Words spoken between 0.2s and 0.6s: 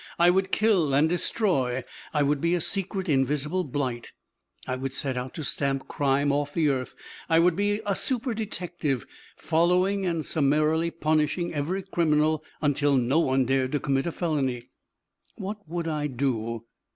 would